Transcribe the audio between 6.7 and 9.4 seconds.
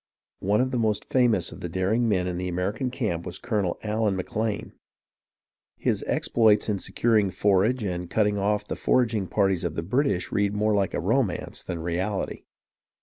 securing forage and cutting off the foraging